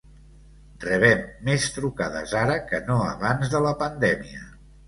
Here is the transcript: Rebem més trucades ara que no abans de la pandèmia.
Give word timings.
Rebem 0.85 1.21
més 1.51 1.67
trucades 1.75 2.35
ara 2.41 2.57
que 2.73 2.81
no 2.91 2.99
abans 3.13 3.53
de 3.55 3.63
la 3.67 3.79
pandèmia. 3.87 4.43